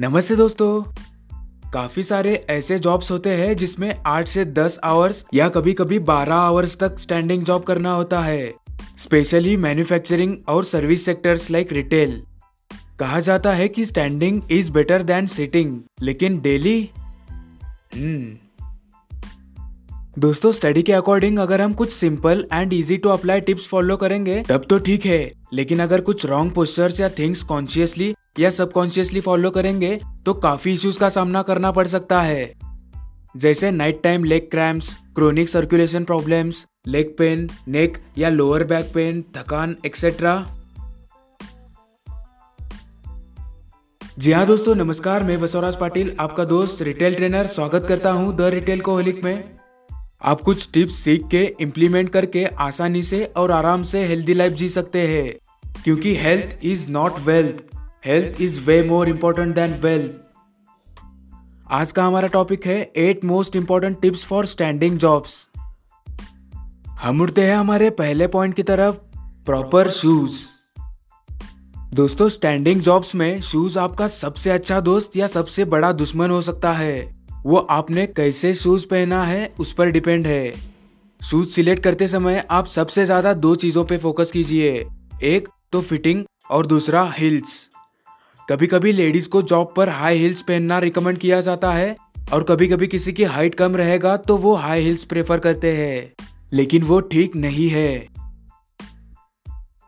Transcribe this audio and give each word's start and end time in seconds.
नमस्ते 0.00 0.36
दोस्तों। 0.36 0.82
काफ़ी 1.70 2.02
सारे 2.02 2.46
ऐसे 2.50 2.78
जॉब्स 2.78 3.10
होते 3.10 3.30
हैं 3.30 3.56
जिसमें 3.56 4.02
आठ 4.06 4.28
से 4.28 4.44
दस 4.44 4.78
आवर्स 4.84 5.24
या 5.34 5.48
कभी 5.48 5.72
कभी 5.72 5.98
बारह 5.98 6.34
आवर्स 6.34 6.76
तक 6.76 6.98
स्टैंडिंग 6.98 7.44
जॉब 7.44 7.62
करना 7.62 7.92
होता 7.92 8.20
है। 8.20 8.54
स्पेशली 8.98 9.56
मैन्युफैक्चरिंग 9.56 10.36
और 10.48 10.64
सर्विस 10.64 11.04
सेक्टर्स 11.04 11.50
लाइक 11.50 11.72
रिटेल 11.72 12.22
कहा 12.98 13.20
जाता 13.20 13.52
है 13.52 13.68
कि 13.68 13.86
standing 13.86 14.42
is 14.50 14.72
better 14.72 15.02
than 15.02 15.26
sitting 15.26 15.80
लेकिन 16.02 16.40
डेली 16.40 16.90
हम्म 17.94 18.36
दोस्तों 20.18 20.52
स्टडी 20.52 20.82
के 20.82 20.92
अकॉर्डिंग 20.92 21.38
अगर 21.38 21.60
हम 21.60 21.72
कुछ 21.72 21.92
simple 21.92 22.46
and 22.52 22.72
easy 22.72 22.96
to 22.96 23.08
apply 23.08 23.40
tips 23.40 23.68
follow 23.68 23.96
करेंगे, 23.96 24.42
तब 24.42 24.66
तो 24.70 24.78
ठीक 24.78 25.06
है। 25.06 25.32
लेकिन 25.52 25.80
अगर 25.80 26.00
कुछ 26.00 26.26
रॉन्ग 26.26 26.52
पोस्टर्स 26.52 27.00
या 27.00 27.08
थिंग्स 27.08 27.42
कॉन्शियसली 27.42 28.14
या 28.38 28.50
सबकॉन्शियसली 28.50 29.20
फॉलो 29.20 29.50
करेंगे 29.50 30.00
तो 30.26 30.34
काफ़ी 30.34 30.72
इश्यूज़ 30.74 30.98
का 30.98 31.08
सामना 31.08 31.42
करना 31.42 31.70
पड़ 31.72 31.86
सकता 31.86 32.22
है। 32.22 32.54
जैसे 33.36 33.70
night 33.70 34.02
time 34.02 34.24
leg 34.24 34.50
cramps 34.50 34.98
chronic 35.14 35.48
circulation 35.48 36.04
problems 36.04 36.66
leg 36.86 37.14
pain 37.18 37.50
neck 37.68 37.98
या 38.18 38.28
लोअर 38.28 38.64
बैक 38.64 38.92
पेन 38.94 39.24
थकान 39.36 39.76
एक्सेट्रा 39.86 40.56
जी 44.18 44.32
हाँ 44.32 44.46
दोस्तों, 44.46 44.74
नमस्कार, 44.74 45.22
मैं 45.22 45.40
बसवराज 45.40 45.76
पाटिल, 45.76 46.16
आपका 46.20 46.44
दोस्त 46.44 46.82
रिटेल 46.82 47.14
ट्रेनर 47.14 47.46
स्वागत 47.46 47.86
करता 47.88 48.10
हूँ 48.10 48.36
द 48.36 48.40
रिटेल 48.40 48.80
कोहलिक 48.80 49.24
में। 49.24 49.44
आप 50.22 50.40
कुछ 50.40 50.68
टिप्स 50.72 50.94
सीख 50.94 51.26
के 51.30 51.54
इम्प्लीमेंट 51.60 52.08
करके, 52.08 52.44
आसानी 52.44 53.02
से 53.02 53.24
और 53.24 53.50
आराम 53.50 53.82
से 53.82 54.06
हेल्दी 54.06 54.34
लाइफ 54.34 54.52
जी 54.52 54.68
सकते 54.68 55.08
हैं। 55.08 55.34
क्योंकि 55.84 56.14
health 56.16 56.58
is 56.62 56.92
not 56.92 57.12
wealth 57.18 57.73
health 58.04 58.40
is 58.40 58.58
way 58.60 58.82
more 58.82 59.08
important 59.08 59.54
than 59.54 59.74
wealth 59.74 60.12
आज 61.70 61.92
का 61.92 62.04
हमारा 62.04 62.28
टॉपिक 62.28 62.66
है 62.66 62.92
eight 62.96 63.24
most 63.24 63.56
important 63.56 64.00
tips 64.00 64.24
for 64.24 64.46
standing 64.46 64.98
jobs 64.98 65.48
हम 67.02 67.20
उठते 67.20 67.42
हैं 67.42 67.54
हमारे 67.56 67.90
पहले 67.90 68.26
पॉइंट 68.26 68.54
की 68.54 68.62
तरफ़ 68.62 68.96
प्रॉपर 69.46 69.90
शूज़ 69.90 70.36
दोस्तों 71.94 72.28
स्टैंडिंग 72.28 72.80
जॉब्स 72.80 73.14
में 73.14 73.40
शूज़ 73.40 73.78
आपका 73.78 74.08
सबसे 74.08 74.50
अच्छा 74.50 74.80
दोस्त 74.80 75.16
या 75.16 75.26
सबसे 75.26 75.64
बड़ा 75.64 75.92
दुश्मन 75.92 76.30
हो 76.30 76.40
सकता 76.42 76.72
है। 76.72 77.00
वो 77.44 77.56
आपने 77.56 78.06
कैसे 78.06 78.54
शूज़ 78.54 78.86
पहना 78.86 79.24
है, 79.24 79.54
उस 79.60 79.72
पर 79.72 79.90
डिपेंड 79.90 80.26
है। 80.26 80.54
शूज़ 81.20 81.48
सिलेक्ट 81.48 81.82
करते 81.82 82.08
समय 82.08 82.46
आप 82.50 82.66
सबसे 82.66 83.04
ज़्यादा 83.04 83.32
दो 83.32 83.54
चीज़ों 83.54 83.84
पे 83.84 83.98
फोकस 83.98 84.32
कीजिए। 84.32 84.86
एक 85.22 85.48
तो 85.72 85.80
फिटिंग 85.80 86.24
और 86.50 86.66
दूसरा 86.66 87.12
हिल्स 87.18 87.70
कभी 88.50 88.66
कभी 88.66 88.92
लेडीज़ 88.92 89.28
को 89.28 89.42
जॉब 89.42 89.74
पर 89.76 89.88
हाई 89.88 90.18
हिल्स 90.18 90.42
पहनना 90.42 90.78
रिकमेंड 90.78 91.18
किया 91.18 91.40
जाता 91.40 91.72
है 91.72 91.96
और 92.32 92.42
कभी 92.42 92.66
कभी 92.66 92.86
किसी 92.86 93.12
की 93.12 93.24
हाइट 93.24 93.54
कम 93.54 93.76
रहेगा 93.76 94.16
तो 94.16 94.36
वो 94.36 94.54
हाई 94.54 94.82
हिल्स 94.82 95.04
प्रेफर 95.04 95.38
करते 95.38 95.76
हैं। 95.76 96.24
लेकिन 96.52 96.82
वो 96.82 97.00
ठीक 97.00 97.36
नहीं 97.36 97.68
है। 97.68 98.06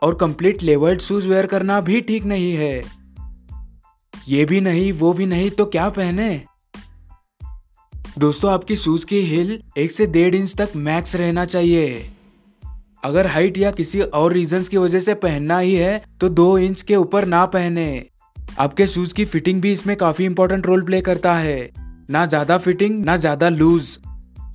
और 0.02 0.14
कंप्लीट 0.14 0.62
लेवल्ड 0.62 1.00
शूज़ 1.00 1.28
वेयर 1.28 1.46
करना 1.46 1.80
भी 1.80 2.00
ठीक 2.00 2.24
नहीं 2.24 2.52
है। 2.52 2.84
ये 4.28 4.44
भी 4.44 4.60
नहीं, 4.60 4.92
वो 4.92 5.12
भी 5.12 5.26
नहीं 5.26 5.50
तो 5.50 5.64
क्या 5.64 5.88
पहने? 5.88 6.44
दोस्तों, 8.18 8.52
आपकी 8.52 8.76
शूज़ 8.76 9.06
की 9.06 9.20
हिल 9.20 9.62
एक 9.78 9.92
से 9.92 10.06
डेढ़ 10.06 10.34
इंच 10.34 10.54
तक 10.54 10.68
मैक्स 10.76 11.16
रहना 11.16 11.44
चाहिए। 11.44 12.10
अगर 13.04 13.26
हाइट 13.26 13.58
या 13.58 13.70
किसी 13.70 14.00
और 14.00 14.32
रीजन 14.32 14.62
की 14.62 14.76
वजह 14.76 15.00
से 15.00 15.14
पहनना 15.14 15.58
ही 15.58 15.74
है 15.74 16.04
तो 16.20 16.28
दो 16.28 16.58
इंच 16.58 16.82
के 16.82 16.96
ऊपर 16.96 17.24
ना 17.24 17.46
पहने। 17.46 18.06
आपके 18.60 18.86
शूज़ 18.86 19.14
की 19.14 19.24
फिटिंग 19.24 19.60
भी 19.62 19.72
इसमें 19.72 19.96
काफ़ी 19.96 20.24
इंपॉर्टेंट 20.24 20.66
रोल 20.66 20.82
प्ले 20.82 21.00
करता 21.00 21.34
है। 21.34 21.70
ना 22.10 22.26
ज़्यादा 22.26 22.58
फिटिंग 22.58 23.04
ना 23.04 23.16
ज़्यादा 23.16 23.48
लूज 23.48 23.98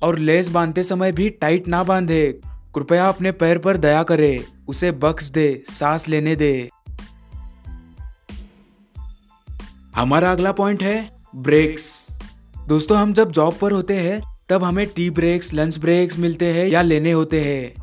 और 0.02 0.18
लेस 0.18 0.48
बांधते 0.48 0.84
समय 0.84 1.12
भी 1.12 1.28
टाइट 1.30 1.68
ना 1.68 1.82
बांधे। 1.84 2.40
कृपया 2.74 3.08
अपने 3.08 3.32
पैर 3.32 3.58
पर 3.58 3.76
दया 3.76 4.02
करे। 4.02 4.44
उसे 4.68 4.92
बख्श 4.92 5.30
दे, 5.30 5.62
सांस 5.66 6.08
लेने 6.08 6.36
दे। 6.36 6.70
हमारा 9.96 10.32
अगला 10.32 10.52
पॉइंट 10.52 10.82
है 10.82 11.10
ब्रेक्स 11.36 12.06
दोस्तों, 12.68 12.98
हम 12.98 13.12
जब 13.12 13.32
जॉब 13.32 13.58
पर 13.60 13.72
होते 13.72 13.96
हैं, 13.96 14.20
तब 14.48 14.64
हमें 14.64 14.86
टी 14.86 15.10
ब्रेक्स 15.10 15.54
लंच 15.54 15.78
ब्रेक्स 15.78 16.18
मिलते 16.18 16.52
हैं 16.52 16.66
या 16.66 16.82
लेने 16.82 17.12
होते 17.12 17.40
हैं। 17.40 17.74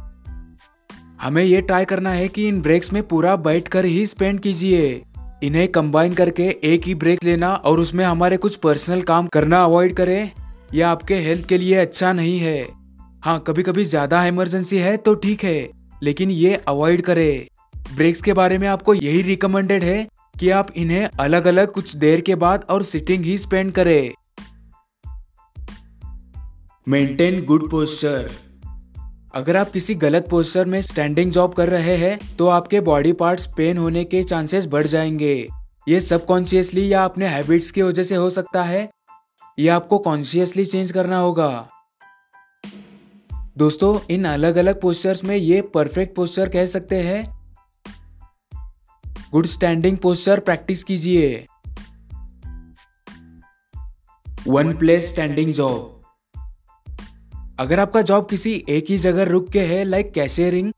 हमें 1.22 1.44
ये 1.44 1.62
ट्राई 1.62 1.86
करना 1.86 2.12
है 2.12 2.28
कि 2.28 2.47
इन 2.47 2.62
ब्रेक्स 2.62 2.94
में 2.94 3.01
पूरा 3.07 3.36
बैठ 3.36 3.68
कर 3.68 3.86
ही 3.86 4.06
स्पेंड 4.06 4.40
कीजिए। 4.40 5.06
इन्हें 5.44 5.67
कंबाइन 5.67 6.13
करके 6.13 6.47
एक 6.66 6.85
ही 6.85 6.95
ब्रेक 6.95 7.23
लेना 7.23 7.53
और 7.53 7.79
उसमें 7.79 8.03
हमारे 8.05 8.38
कुछ 8.38 8.55
पर्सनल 8.57 9.01
काम 9.03 9.27
करना 9.27 9.63
अवॉइड 9.63 9.95
करें, 9.95 10.31
यह 10.73 10.88
आपके 10.88 11.16
हेल्थ 11.17 11.45
के 11.45 11.57
लिए 11.57 11.75
अच्छा 11.75 12.11
नहीं 12.13 12.38
है। 12.39 12.67
हाँ 13.23 13.39
कभी 13.47 13.63
कभी 13.63 13.83
ज़्यादा 13.85 14.25
इमरजेंसी 14.25 14.77
है 14.77 14.95
तो 14.97 15.13
ठीक 15.16 15.44
है, 15.44 15.69
लेकिन 16.03 16.31
ये 16.31 16.55
अवॉइड 16.67 17.01
करें। 17.01 17.47
ब्रेक्स 17.95 18.22
के 18.22 18.33
बारे 18.33 18.57
में 18.57 18.67
आपको 18.67 18.94
यही 18.94 19.22
रिकमेंडेड 19.22 19.83
है 19.83 20.07
कि 20.35 20.50
आप 20.51 20.72
इन्हें 20.77 21.07
अलग 21.19 21.45
अलग 21.47 21.71
कुछ 21.71 21.95
देर 21.95 22.21
के 22.21 22.35
बाद 22.38 22.66
और 22.69 22.83
सिटिंग 22.83 23.25
ही 23.25 23.38
स्पेंड 23.38 23.71
करें। 23.71 24.11
मेंटेन 26.88 27.44
गुड 27.45 27.69
पोस्चर 27.71 28.29
अगर 29.34 29.57
आप 29.57 29.69
किसी 29.72 29.95
गलत 29.95 30.28
पोस्टर 30.29 30.66
में 30.66 30.81
स्टैंडिंग 30.81 31.31
जॉब 31.31 31.53
कर 31.53 31.69
रहे 31.69 31.95
हैं 31.97 32.35
तो 32.38 32.47
आपके 32.47 32.79
बॉडी 32.81 33.13
पार्ट्स 33.13 33.47
पेन 33.57 33.78
होने 33.78 34.03
के 34.03 34.23
चांसेस 34.23 34.66
बढ़ 34.66 34.88
जाएँगे। 34.88 35.50
ये 35.90 36.01
सबकॉन्शियसली 36.01 36.94
या 36.94 37.06
अपने 37.06 37.28
हैबिट्स 37.28 37.72
की 37.72 37.81
वजह 37.81 38.03
से 38.03 38.16
हो 38.16 38.29
सकता 38.29 38.63
है? 38.63 38.89
ये 39.59 39.69
आपको 39.69 39.97
कॉन्शियसली 39.97 40.66
चेंज 40.66 40.91
करना 40.91 41.18
होगा। 41.18 41.69
दोस्तों, 43.57 44.00
इन 44.09 44.25
अलग 44.25 44.56
अलग 44.56 44.81
पोस्चर्स 44.81 45.23
में 45.23 45.35
ये 45.35 45.62
परफेक्ट 45.62 46.16
पोस्चर 46.16 46.50
कह 46.50 46.66
सकते 46.66 46.95
हैं। 46.95 47.39
गुड 49.31 49.45
स्टैंडिंग 49.45 49.97
पोस्चर 49.97 50.39
प्रैक्टिस 50.39 50.84
कीजिए। 50.84 51.45
वन 54.47 54.75
प्लेस 54.78 55.12
स्टैंडिंग 55.12 55.53
जॉब 55.53 55.99
अगर 57.59 57.80
आपका 57.80 58.02
जॉब 58.02 58.28
किसी 58.30 58.52
एक 58.70 58.90
ही 58.90 58.97
जगह 58.97 59.24
रुक 59.24 59.50
के 59.50 59.62
है 59.62 59.84
लाइक 59.84 60.12
कैशियरिंग 60.12 60.72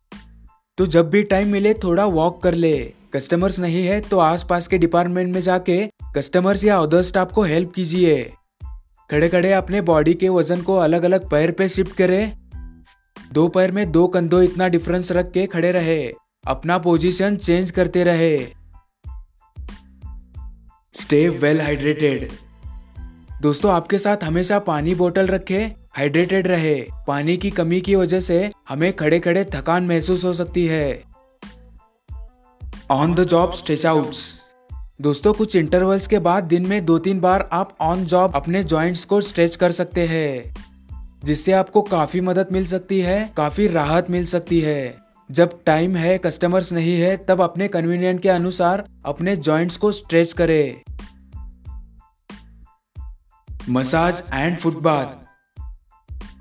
तो 0.78 0.86
जब 0.86 1.10
भी 1.10 1.22
टाइम 1.24 1.48
मिले, 1.48 1.74
थोड़ा 1.74 2.06
वॉक 2.06 2.42
कर 2.44 2.54
ले। 2.54 2.78
कस्टमर्स 3.14 3.60
नहीं 3.60 3.84
है 3.86 4.00
तो 4.02 4.20
आसपास 4.20 4.68
के 4.68 4.78
डिपार्टमेंट 4.78 5.34
में 5.34 5.42
जाके 5.42 5.76
कस्टमर्स 6.16 6.64
या 6.66 6.78
अदर 6.78 7.02
स्टाफ 7.02 7.32
को 7.32 7.44
हेल्प 7.44 7.72
कीजिए। 7.76 8.24
खड़े 9.10 9.30
खड़े 9.30 9.52
अपने 9.54 9.82
बॉडी 9.82 10.14
के 10.14 10.30
वज़न 10.30 10.62
को 10.62 10.78
अलग 10.78 11.04
अलग 11.04 11.30
पैर 11.30 11.52
पे 11.52 11.68
शिफ्ट 11.70 11.96
करें। 11.96 12.34
दो 13.34 13.48
पैर 13.48 13.72
में 13.72 13.92
दो 13.92 14.08
कंधों 14.08 14.42
इतना 14.44 14.68
डिफरेंस 14.68 15.12
रख 15.12 15.32
के 15.32 15.46
खड़े 15.48 15.72
रहे। 15.72 16.02
अपना 16.44 16.78
पोजीशन 16.78 17.36
चेंज 17.38 17.72
करते 17.72 18.04
रहे। 18.04 18.40
स्टे 20.94 21.28
वेल 21.30 21.62
हाइड्रेटेड 21.62 22.28
दोस्तों, 23.42 23.72
आपके 23.74 23.98
साथ 23.98 24.24
हमेशा 24.24 24.60
पानी 24.62 24.96
बोतल 24.96 25.28
रखे। 25.28 25.81
हाइड्रेटेड 25.94 26.48
रहे। 26.48 26.88
पानी 27.08 27.38
की 27.38 27.50
कमी 27.50 27.82
की 27.82 27.96
वजह 27.96 28.20
से 28.20 28.52
हमें 28.70 28.94
खड़े 28.94 29.20
खड़े 29.20 29.46
थकान 29.46 29.86
महसूस 29.86 30.24
हो 30.24 30.34
सकती 30.34 30.66
है। 30.66 31.04
On 32.92 33.14
the 33.14 33.24
job 33.24 33.54
stretch 33.54 33.86
out 33.86 34.14
दोस्तों, 35.02 35.34
कुछ 35.34 35.56
इंटरवल्स 35.56 36.08
के 36.08 36.20
बाद 36.20 36.44
दिन 36.44 36.66
में 36.66 36.86
दो 36.86 36.98
तीन 37.00 37.20
बार 37.20 37.50
आप 37.54 37.78
ऑन 37.82 38.06
जॉब 38.06 38.36
अपने 38.36 38.64
जॉइंट्स 38.64 39.06
को 39.06 39.22
स्ट्रेच 39.22 39.56
कर 39.56 39.72
सकते 39.72 40.08
हैं, 40.08 40.56
जिससे 41.24 41.52
आपको 41.52 41.82
काफ़ी 41.82 42.22
मदद 42.22 42.48
मिल 42.52 42.66
सकती 42.66 43.00
है, 43.00 43.34
काफ़ी 43.38 43.68
राहत 43.68 44.10
मिल 44.10 44.26
सकती 44.26 44.60
है। 44.60 44.98
जब 45.32 45.60
टाइम 45.66 45.96
है 45.96 46.18
कस्टमर्स 46.18 46.74
नहीं 46.74 47.00
है, 47.02 47.18
तब 47.18 47.42
अपने 47.42 47.68
कन्वीनियंट 47.68 48.22
के 48.22 48.30
अनुसार 48.30 48.88
अपने 49.06 49.36
जॉइंट्स 49.36 49.78
को 49.78 49.92
स्ट्रेच 49.92 50.34
करें। 50.34 50.82
मसाज 53.70 54.24
एंड 54.34 54.58
फुटबाथ 54.58 55.31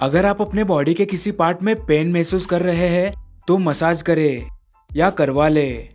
अगर 0.00 0.26
आप 0.26 0.40
अपने 0.42 0.64
बॉडी 0.64 0.94
के 0.94 1.04
किसी 1.06 1.30
पार्ट 1.30 1.62
में 1.62 1.74
पेन 1.86 2.12
महसूस 2.12 2.46
कर 2.46 2.62
रहे 2.62 2.86
हैं 2.88 3.12
तो 3.48 3.56
मसाज 3.58 4.02
करें 4.02 4.48
या 4.96 5.10
करवा 5.10 5.48
ले। 5.48 5.88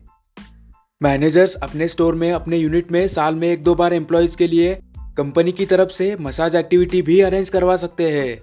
मैनेजर्स 1.01 1.55
अपने 1.55 1.87
स्टोर 1.87 2.15
में, 2.15 2.31
अपने 2.31 2.57
यूनिट 2.57 2.91
में 2.91 3.07
साल 3.07 3.35
में 3.35 3.47
एक 3.47 3.63
दो 3.63 3.75
बार 3.75 3.93
एम्प्लॉयज़ 3.93 4.37
के 4.37 4.47
लिए 4.47 4.79
कंपनी 5.17 5.51
की 5.51 5.65
तरफ़ 5.65 5.89
से 5.89 6.15
मसाज 6.21 6.55
एक्टिविटी 6.55 7.01
भी 7.01 7.19
अरेंज 7.21 7.49
करवा 7.49 7.75
सकते 7.75 8.11
हैं। 8.11 8.41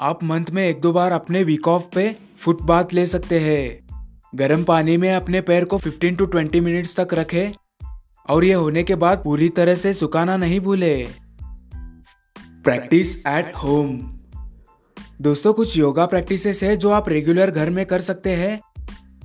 आप 0.00 0.24
मंथ 0.24 0.44
में 0.52 0.68
एक 0.68 0.80
दो 0.80 0.92
बार 0.92 1.12
अपने 1.12 1.42
वीक 1.42 1.68
ऑफ़ 1.68 1.84
पे 1.94 2.16
फुट 2.38 2.62
बाथ 2.62 2.84
ले 2.92 3.06
सकते 3.06 3.40
हैं। 3.40 3.88
गर्म 4.34 4.64
पानी 4.64 4.96
में 4.96 5.14
अपने 5.14 5.40
पैर 5.40 5.64
को 5.64 5.78
15 5.78 6.18
टू 6.18 6.26
20 6.26 6.60
मिनट्स 6.60 7.00
तक 7.00 7.14
रखें 7.14 7.52
और 8.28 8.44
ये 8.44 8.54
होने 8.54 8.82
के 8.82 8.94
बाद 8.94 9.22
पूरी 9.24 9.48
तरह 9.48 9.74
से 9.74 9.94
सुखाना 9.94 10.36
नहीं 10.36 10.60
भूले। 10.60 11.25
प्रैक्टिस 12.66 13.26
एट 13.26 13.52
होम 13.56 13.90
दोस्तों, 15.20 15.52
कुछ 15.52 15.76
योगा 15.76 16.06
प्रैक्टिसेस 16.06 16.62
है 16.62 16.76
जो 16.76 16.90
आप 16.90 17.08
रेगुलर 17.08 17.50
घर 17.50 17.70
में 17.70 17.84
कर 17.86 18.00
सकते 18.00 18.30
हैं। 18.30 18.58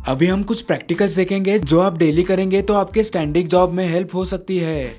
अभी 0.08 0.28
हम 0.28 0.44
कुछ 0.44 0.62
प्रैक्टिकल्स 0.62 1.16
देखेंगे 1.16 1.58
जो 1.60 1.80
आप 1.80 1.98
डेली 1.98 2.24
करेंगे 2.24 2.62
तो 2.62 2.74
आपके 2.74 3.04
स्टैंडिंग 3.04 3.48
जॉब 3.48 3.72
में 3.72 3.86
हेल्प 3.88 4.16
हो 4.16 4.26
सकती 4.26 4.58
है। 4.58 4.96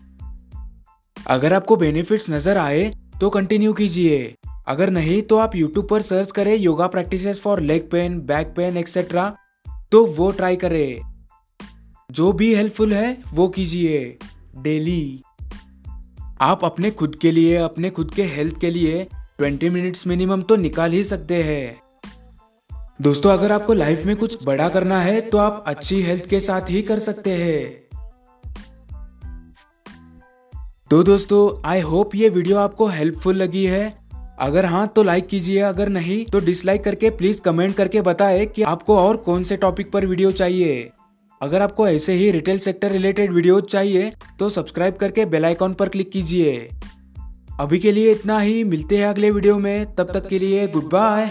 अगर 1.17 1.53
आपको 1.53 1.77
बेनिफिट्स 1.77 2.31
नज़र 2.31 2.59
आए 2.59 2.93
तो 3.21 3.31
कंटिन्यू 3.31 3.73
कीजिए। 3.73 4.35
अगर 4.69 4.91
नहीं 4.91 5.23
तो 5.23 5.39
आप 5.39 5.57
यूट्यूब 5.57 5.89
पर 5.89 6.03
सर्च 6.03 6.31
करें 6.31 6.57
yoga 6.57 6.87
practices 6.87 7.41
for 7.41 7.61
leg 7.63 7.89
pain 7.91 8.21
back 8.27 8.55
pain 8.57 8.77
etcetera 8.77 9.33
तो 9.93 10.05
वो 10.07 10.31
ट्राई 10.33 10.57
करें। 10.57 11.01
जो 12.11 12.33
भी 12.33 12.55
हेल्पफुल 12.55 12.95
है, 12.95 13.19
वो 13.33 13.49
कीजिए। 13.49 14.19
डेली 14.57 15.23
आप 16.43 16.65
अपने 16.65 16.91
खुद 16.91 17.15
के 17.17 17.31
लिए, 17.31 17.57
अपने 17.57 17.91
खुद 17.91 18.11
के 18.11 18.23
हेल्थ 18.23 18.61
के 18.61 18.71
लिए 18.71 19.07
20 19.41 19.69
मिनट्स 19.71 20.07
मिनिमम 20.07 20.43
तो 20.43 20.57
निकाल 20.57 20.93
ही 20.93 21.05
सकते 21.05 21.43
हैं। 21.43 21.83
दोस्तों, 23.03 23.31
अगर 23.31 23.53
आपको 23.53 23.73
लाइफ 23.73 24.05
में 24.05 24.17
कुछ 24.17 24.39
बड़ा 24.47 24.69
करना 24.69 25.01
है 25.01 25.21
तो 25.21 25.39
आप 25.39 25.65
अच्छी 25.67 26.01
हेल्थ 26.03 26.27
के 26.27 26.41
साथ 26.41 26.71
ही 26.71 26.83
कर 26.83 26.99
सकते 26.99 27.31
हैं। 27.31 27.83
तो 30.91 31.03
दोस्तों 31.03 31.69
आई 31.69 31.81
होप 31.81 32.15
ये 32.15 32.29
वीडियो 32.29 32.57
आपको 32.57 32.87
हेल्पफुल 32.87 33.37
लगी 33.37 33.65
है। 33.65 33.85
अगर 34.39 34.67
हाँ 34.67 34.87
तो 34.89 35.03
लाइक 35.03 35.27
कीजिए, 35.27 35.61
अगर 35.61 35.89
नहीं 35.89 36.25
तो 36.25 36.41
डिसलाइक 36.41 36.85
करके 36.85 37.11
प्लीज़ 37.11 37.41
कमेंट 37.41 37.77
करके 37.77 38.01
बताएँ 38.01 38.47
कि 38.47 38.63
आपको 38.63 38.97
और 38.97 39.17
कौन 39.17 39.43
से 39.43 39.57
टॉपिक 39.57 39.93
पर 39.93 40.07
वीडियो 40.07 40.33
चाहिए। 40.33 40.91
अगर 41.43 41.63
आपको 41.63 41.89
ऐसे 41.89 42.13
ही 42.13 42.31
रिटेल 42.31 42.59
सेक्टर 42.59 42.93
रिलेटेड 42.93 43.33
वीडियो 43.33 43.61
चाहिए 43.61 44.13
तो 44.39 44.51
सब्सक्राइब 44.51 44.95
करके 44.95 45.25
बेल 45.25 45.45
आइकॉन 45.45 45.75
पर 45.75 45.89
क्लिक 45.89 46.11
कीजिए। 46.11 46.69
अभी 47.61 47.79
के 47.79 47.93
लिए 47.93 48.13
इतना 48.13 48.39
ही, 48.41 48.65
मिलते 48.65 48.99
हैं 48.99 49.07
अगले 49.07 49.31
वीडियो 49.31 49.59
में। 49.59 49.95
तब 49.95 50.13
तक 50.13 50.29
के 50.29 50.39
लिए 50.39 50.67
गुड 50.69 50.85
बाय 50.85 51.31